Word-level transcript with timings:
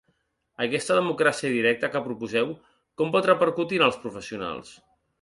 Aquesta 0.63 0.97
democràcia 0.99 1.51
directa 1.57 1.91
que 1.97 2.03
proposeu 2.09 2.57
com 3.03 3.15
pot 3.19 3.31
repercutir 3.33 3.83
en 3.83 3.89
els 3.93 4.05
professionals? 4.09 4.79